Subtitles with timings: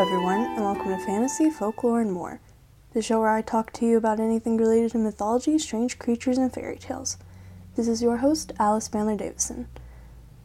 [0.00, 2.40] everyone, and welcome to Fantasy, Folklore, and More,
[2.94, 6.50] the show where I talk to you about anything related to mythology, strange creatures, and
[6.50, 7.18] fairy tales.
[7.76, 9.68] This is your host, Alice Bandler Davison.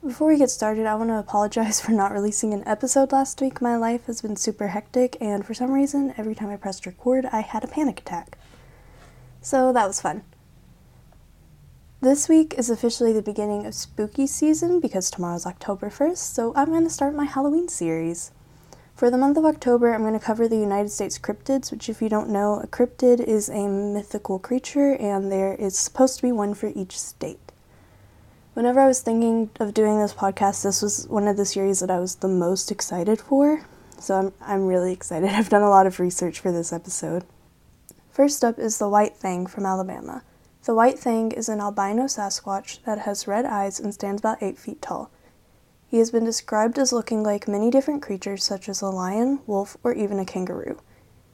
[0.06, 3.62] Before we get started, I want to apologize for not releasing an episode last week.
[3.62, 7.26] My life has been super hectic, and for some reason, every time I pressed record,
[7.32, 8.38] I had a panic attack.
[9.40, 10.26] So that was fun.
[12.02, 16.72] This week is officially the beginning of spooky season because tomorrow's October 1st, so I'm
[16.72, 18.32] going to start my Halloween series.
[18.96, 22.02] For the month of October, I'm going to cover the United States cryptids, which, if
[22.02, 26.32] you don't know, a cryptid is a mythical creature and there is supposed to be
[26.32, 27.52] one for each state.
[28.54, 31.92] Whenever I was thinking of doing this podcast, this was one of the series that
[31.92, 33.66] I was the most excited for,
[34.00, 35.30] so I'm, I'm really excited.
[35.34, 37.26] I've done a lot of research for this episode.
[38.12, 40.24] First up is the White Thing from Alabama.
[40.64, 44.58] The White Thing is an albino Sasquatch that has red eyes and stands about 8
[44.58, 45.12] feet tall.
[45.96, 49.78] He has been described as looking like many different creatures, such as a lion, wolf,
[49.82, 50.82] or even a kangaroo.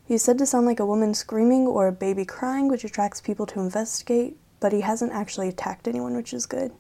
[0.06, 3.22] He is said to sound like a woman screaming or a baby crying, which attracts
[3.22, 6.74] people to investigate, but he hasn't actually attacked anyone, which is good.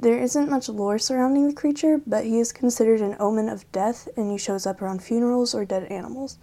[0.00, 4.08] There isn't much lore surrounding the creature, but he is considered an omen of death
[4.16, 6.38] and he shows up around funerals or dead animals.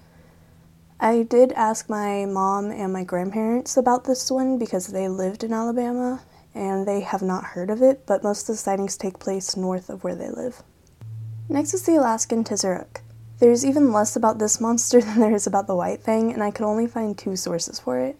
[0.97, 5.52] I did ask my mom and my grandparents about this one because they lived in
[5.52, 6.22] Alabama
[6.58, 9.89] and they have not heard of it, but most of the sightings take place north
[9.89, 10.63] of where they live.
[11.47, 13.02] Next is the Alaskan Tizheruk.
[13.39, 16.50] There's even less about this monster than there is about the White Thing, and I
[16.50, 18.19] could only find two sources for it.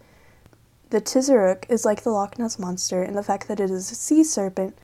[0.90, 3.96] The Tizheruk is like the Loch Ness monster in the fact that it is a
[3.96, 4.78] sea serpent.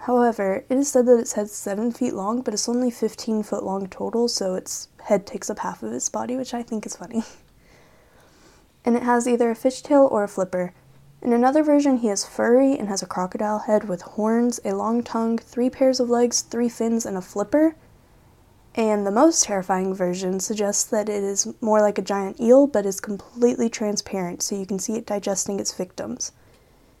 [0.00, 3.64] However, it is said that its head's 7 feet long, but it's only 15 foot
[3.64, 6.96] long total, so its head takes up half of its body, which I think is
[6.96, 7.24] funny.
[8.84, 10.74] and it has either a fishtail or a flipper.
[11.22, 15.02] In another version, he is furry and has a crocodile head with horns, a long
[15.02, 17.74] tongue, three pairs of legs, three fins, and a flipper.
[18.74, 22.84] And the most terrifying version suggests that it is more like a giant eel but
[22.84, 26.32] is completely transparent so you can see it digesting its victims.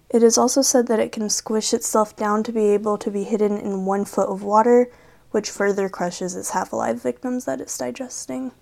[0.08, 3.24] It is also said that it can squish itself down to be able to be
[3.24, 4.88] hidden in one foot of water,
[5.32, 8.52] which further crushes its half alive victims that it's digesting.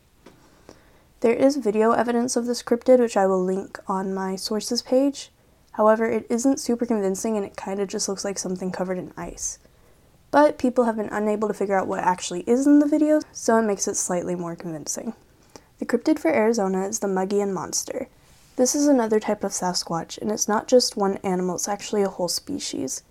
[1.21, 5.31] There is video evidence of this cryptid, which I will link on my sources page.
[5.75, 9.13] However, it isn't super convincing and it kind of just looks like something covered in
[9.17, 9.59] ice.
[10.31, 13.59] But people have been unable to figure out what actually is in the video, so
[13.59, 15.15] it makes it slightly more convincing.
[15.79, 18.09] The cryptid for Arizona is the Mogollon monster.
[18.57, 22.09] This is another type of Sasquatch, and it's not just one animal, it's actually a
[22.09, 23.03] whole species.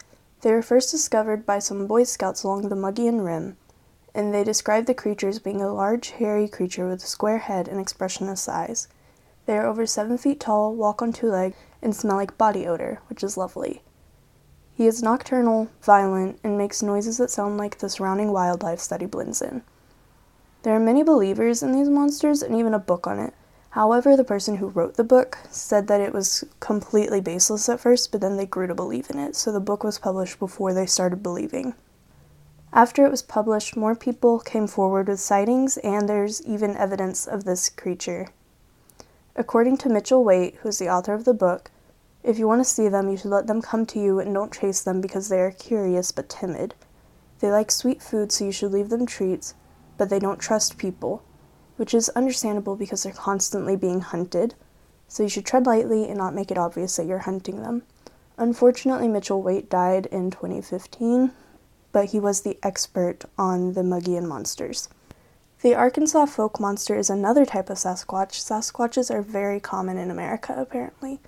[0.42, 3.58] They were first discovered by some Boy Scouts along the Mogollon Rim,
[4.16, 7.68] and they describe the creature as being a large, hairy creature with a square head
[7.68, 8.88] and expressionless eyes.
[9.46, 13.02] They are over seven feet tall, walk on two legs, and smell like body odor,
[13.08, 13.82] which is lovely.
[14.76, 19.08] He is nocturnal, violent, and makes noises that sound like the surrounding wildlife that he
[19.08, 19.62] blends in.
[20.64, 23.34] There are many believers in these monsters and even a book on it.
[23.72, 28.12] However, the person who wrote the book said that it was completely baseless at first,
[28.12, 30.86] but then they grew to believe in it, so the book was published before they
[30.86, 31.74] started believing.
[32.72, 37.44] After it was published, more people came forward with sightings, and there's even evidence of
[37.44, 38.30] this creature.
[39.36, 41.72] According to Mitchell Waite, who is the author of the book,
[42.24, 44.54] if you want to see them, you should let them come to you and don't
[44.54, 46.76] chase them because they are curious but timid.
[47.40, 49.56] They like sweet food, so you should leave them treats,
[49.98, 51.24] but they don't trust people
[51.78, 54.56] which is understandable because they're constantly being hunted,
[55.08, 57.84] so you should tread lightly and not make it obvious that you're hunting them.
[58.38, 61.32] Unfortunately, Mitchell Waite died in 2015,
[61.92, 64.90] but he was the expert on the Mogollon monsters.
[65.64, 68.34] The Arkansas Fouke monster is another type of Sasquatch.
[68.34, 71.22] Sasquatches are very common in America, apparently.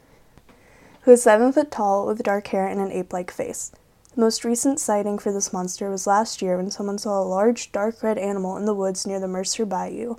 [1.04, 3.72] Who is seven foot tall with dark hair and an ape like face.
[4.14, 7.72] The most recent sighting for this monster was last year when someone saw a large
[7.72, 10.18] dark red animal in the woods near the Mercer Bayou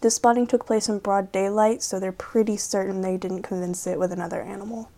[0.00, 3.98] this spotting took place in broad daylight, so they're pretty certain they didn't convince it
[3.98, 4.90] with another animal.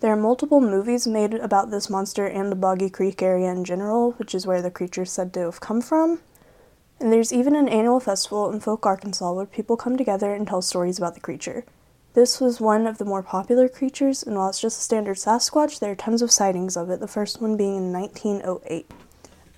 [0.00, 4.12] There are multiple movies made about this monster and the Boggy Creek area in general,
[4.12, 6.20] which is where the creature is said to have come from.
[7.00, 10.60] And there's even an annual festival in Fouke, Arkansas, where people come together and tell
[10.60, 11.64] stories about the creature.
[12.12, 15.78] This was one of the more popular creatures, and while it's just a standard Sasquatch,
[15.78, 18.90] there are tons of sightings of it, the first one being in 1908.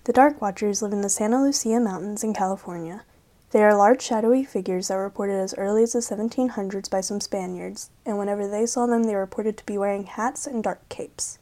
[0.05, 3.05] The Dark Watchers live in the Santa Lucia Mountains in California.
[3.51, 7.21] They are large shadowy figures that were reported as early as the 1700s by some
[7.21, 10.89] Spaniards, and whenever they saw them, they were reported to be wearing hats and dark
[10.89, 11.39] capes.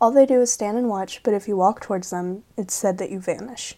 [0.00, 2.98] All they do is stand and watch, but if you walk towards them, it's said
[2.98, 3.76] that you vanish.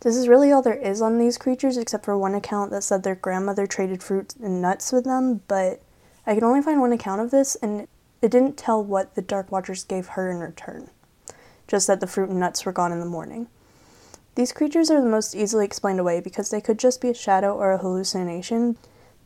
[0.00, 3.02] This is really all there is on these creatures, except for one account that said
[3.02, 5.82] their grandmother traded fruits and nuts with them, but
[6.24, 7.88] I can only find one account of this, and
[8.22, 10.90] it didn't tell what the Dark Watchers gave her in return,
[11.66, 13.48] just that the fruit and nuts were gone in the morning.
[14.36, 17.56] These creatures are the most easily explained away because they could just be a shadow
[17.56, 18.76] or a hallucination,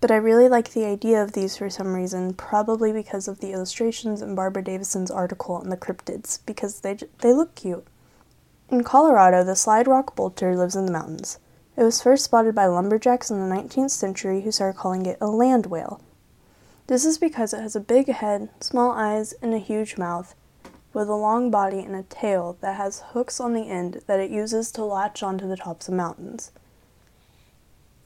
[0.01, 3.53] but I really like the idea of these for some reason, probably because of the
[3.53, 7.87] illustrations in Barbara Davison's article on the cryptids, because they, they look cute.
[8.73, 11.39] In Colorado, the slide rock bolter lives in the mountains.
[11.77, 15.27] It was first spotted by lumberjacks in the 19th century who started calling it a
[15.27, 16.01] land whale.
[16.87, 20.35] This is because it has a big head, small eyes, and a huge mouth,
[20.95, 24.31] with a long body and a tail that has hooks on the end that it
[24.31, 26.51] uses to latch onto the tops of mountains.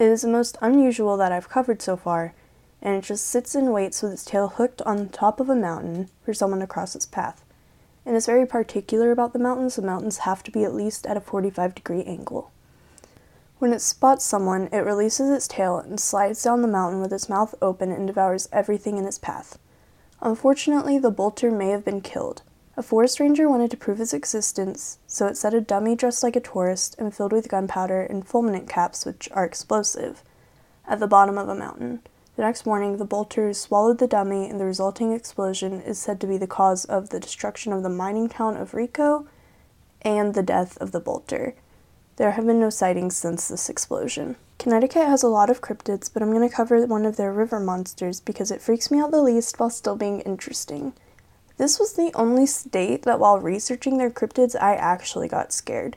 [0.01, 2.35] It is the most unusual that I've covered so far,
[2.83, 5.55] and it just sits and waits with its tail hooked on the top of a
[5.55, 7.45] mountain for someone to cross its path.
[8.07, 9.77] And is very particular about the mountains.
[9.77, 12.51] The mountains have to be at least at a 45 degree angle.
[13.59, 17.29] When it spots someone, it releases its tail and slides down the mountain with its
[17.29, 19.59] mouth open and devours everything in its path.
[20.23, 22.43] Unfortunately, the bolter may have been killed,
[22.79, 26.37] a forest ranger wanted to prove its existence, so it set a dummy dressed like
[26.37, 30.23] a tourist and filled with gunpowder and fulminate caps, which are explosive,
[30.87, 32.03] at the bottom of a mountain.
[32.37, 36.27] The next morning, the bolters swallowed the dummy, and the resulting explosion is said to
[36.27, 39.27] be the cause of the destruction of the mining town of Rico
[40.03, 41.55] and the death of the bolter.
[42.17, 44.37] There have been no sightings since this explosion.
[44.59, 47.59] Connecticut has a lot of cryptids, but I'm going to cover one of their river
[47.59, 50.93] monsters because it freaks me out the least while still being interesting.
[51.57, 55.97] This was the only state that while researching their cryptids, I actually got scared.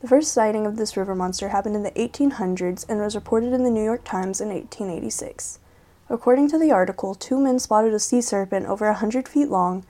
[0.00, 3.64] The first sighting of this river monster happened in the 1800s and was reported in
[3.64, 5.58] the New York Times in 1886.
[6.08, 9.84] According to the article, two men spotted a sea serpent over a 100 feet long,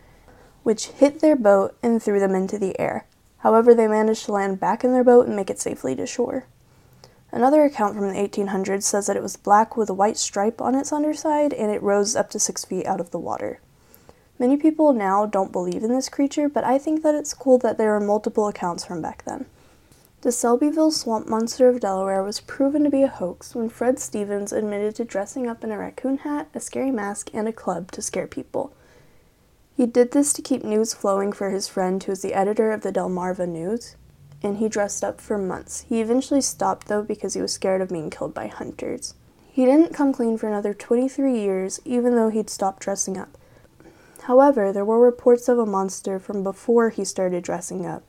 [0.65, 3.07] which hit their boat and threw them into the air.
[3.39, 6.45] However, they managed to land back in their boat and make it safely to shore.
[7.31, 10.75] Another account from the 1800s says that it was black with a white stripe on
[10.75, 13.61] its underside and it rose up to six feet out of the water.
[14.41, 17.79] Many people now don't believe in this creature, but I think that it's cool that
[17.79, 19.47] there are multiple accounts from back then.
[20.23, 24.53] The Selbyville swamp monster of Delaware was proven to be a hoax when Fred Stevens
[24.53, 28.03] admitted to dressing up in a raccoon hat, a scary mask, and a club to
[28.03, 28.75] scare people.
[29.75, 32.83] He did this to keep news flowing for his friend, who was the editor of
[32.83, 33.97] the Delmarva News,
[34.43, 35.87] and he dressed up for months.
[35.89, 39.15] He eventually stopped, though, because he was scared of being killed by hunters.
[39.51, 43.39] He didn't come clean for another 23 years, even though he'd stopped dressing up.
[44.25, 48.03] However, there were reports of a monster from before he started dressing up,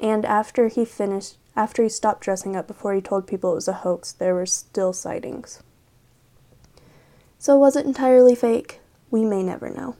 [0.00, 3.68] and after he finished after he stopped dressing up before he told people it was
[3.68, 5.62] a hoax, there were still sightings.
[7.38, 8.80] So was it entirely fake?
[9.10, 9.96] We may never know.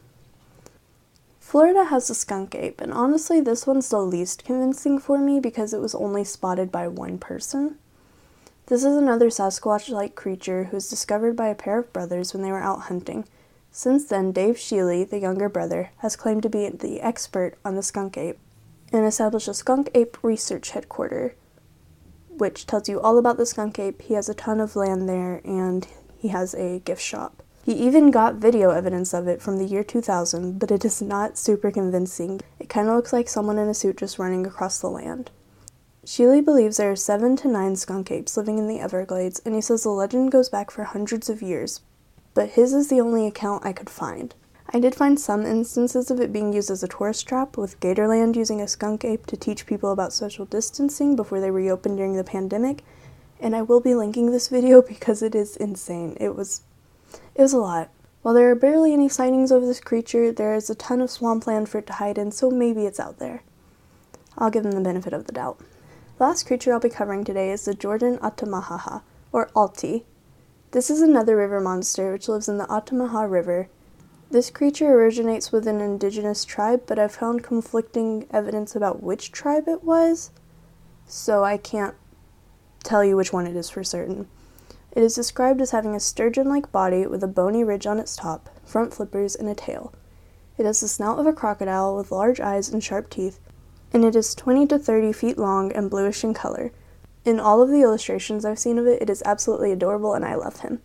[1.39, 5.73] Florida has a skunk ape, and honestly, this one's the least convincing for me because
[5.73, 7.77] it was only spotted by one person.
[8.67, 12.41] This is another Sasquatch like creature who was discovered by a pair of brothers when
[12.41, 13.25] they were out hunting
[13.71, 17.83] since then, Dave Shealy, the younger brother, has claimed to be the expert on the
[17.83, 18.37] skunk ape
[18.91, 21.33] and established a skunk ape research headquarters,
[22.29, 24.01] which tells you all about the skunk ape.
[24.01, 27.43] He has a ton of land there and he has a gift shop.
[27.63, 31.37] He even got video evidence of it from the year 2000, but it is not
[31.37, 32.41] super convincing.
[32.59, 35.29] It kind of looks like someone in a suit just running across the land.
[36.03, 39.61] Shealy believes there are seven to nine skunk apes living in the Everglades, and he
[39.61, 41.81] says the legend goes back for hundreds of years,
[42.33, 44.33] but his is the only account I could find.
[44.73, 48.37] I did find some instances of it being used as a tourist trap, with Gatorland
[48.37, 52.23] using a skunk ape to teach people about social distancing before they reopened during the
[52.23, 52.83] pandemic,
[53.39, 56.15] and I will be linking this video because it is insane.
[56.19, 56.61] It was
[57.35, 57.89] it was a lot.
[58.21, 61.67] While there are barely any sightings of this creature, there is a ton of swampland
[61.67, 63.43] for it to hide in, so maybe it's out there.
[64.37, 65.59] I'll give them the benefit of the doubt.
[66.17, 69.01] The last creature I'll be covering today is the Georgian Altamaha-ha,
[69.33, 70.03] or Altie,
[70.71, 73.67] this is another river monster which lives in the Altamaha River.
[74.31, 79.67] This creature originates with an indigenous tribe, but I've found conflicting evidence about which tribe
[79.67, 80.31] it was,
[81.05, 81.95] so I can't
[82.81, 84.29] tell you which one it is for certain.
[84.93, 88.15] It is described as having a sturgeon like body with a bony ridge on its
[88.15, 89.91] top, front flippers, and a tail.
[90.57, 93.37] It has the snout of a crocodile with large eyes and sharp teeth,
[93.91, 96.71] and it is 20 to 30 feet long and bluish in color.
[97.25, 100.35] In all of the illustrations I've seen of it, it is absolutely adorable and I
[100.35, 100.81] love him.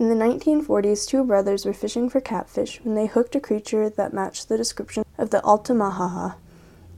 [0.00, 4.12] In the 1940s, two brothers were fishing for catfish when they hooked a creature that
[4.12, 6.32] matched the description of the Altamaha,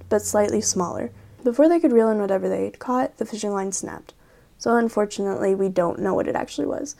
[0.09, 1.11] but slightly smaller.
[1.45, 4.15] Before they could reel in whatever they had caught, the fishing line snapped.
[4.57, 6.97] So unfortunately, we don't know what it actually was.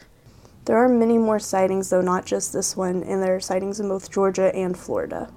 [0.65, 3.89] There are many more sightings, though not just this one, and there are sightings in
[3.89, 5.31] both Georgia and Florida.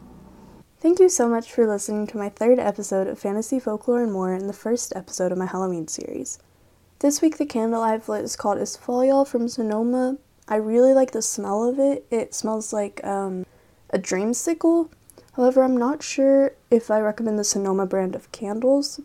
[0.79, 4.35] Thank you so much for listening to my third episode of Fantasy, Folklore, and More
[4.35, 6.39] and the first episode of my Halloween series.
[6.99, 10.19] This week, the candle I've lit is called Isfoliol from Sonoma.
[10.51, 12.05] I really like the smell of it.
[12.11, 13.47] It smells like um,
[13.91, 14.91] a dreamsicle.
[15.35, 19.01] However, I'm not sure if I recommend the Sonoma brand of candles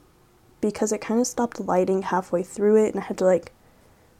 [0.59, 3.51] because it kind of stopped lighting halfway through it and I had to like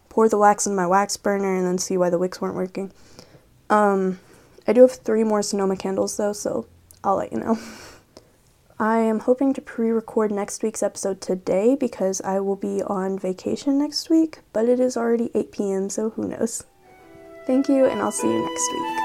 [0.07, 2.91] pour the wax in my wax burner and then see why the wicks weren't working.
[3.71, 4.19] Um,
[4.67, 6.67] I do have three more Sonoma candles though, so
[7.03, 7.57] I'll let you know.
[8.79, 13.17] I am hoping to pre record next week's episode today because I will be on
[13.17, 16.65] vacation next week, but it is already 8 p.m., so who knows.
[17.45, 19.04] Thank you, and I'll see you next week.